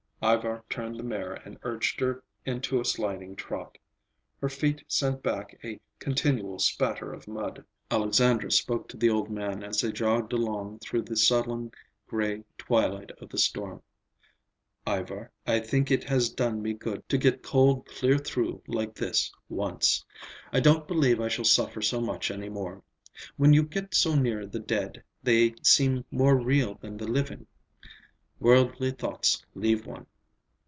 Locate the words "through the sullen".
10.77-11.71